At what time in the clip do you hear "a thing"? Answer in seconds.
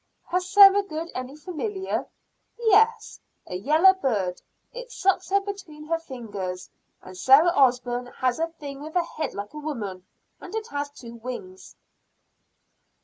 8.39-8.81